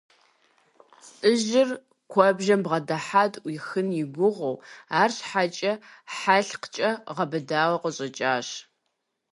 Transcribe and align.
ЛӀыжьыр 1.19 1.69
куэбжэм 2.11 2.61
бгъэдыхьат 2.65 3.33
Ӏуихын 3.43 3.87
и 4.01 4.03
гугъэу, 4.13 4.55
арщхьэкӀэ 5.01 5.73
хьэлъкъкӀэ 6.15 6.89
гъэбыдауэ 7.15 7.75
къыщӀэкӀащ. 7.81 8.47